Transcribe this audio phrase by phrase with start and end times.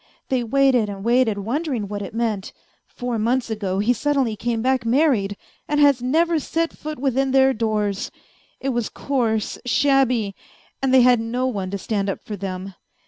[0.29, 2.53] They waited and waited, wondering what it meant....
[2.87, 7.53] Four months ago he suddenly came back married, and has never set foot within their
[7.53, 8.19] doors I
[8.61, 10.33] It was coarse shabby!
[10.81, 12.73] And they had no one to stand up for them.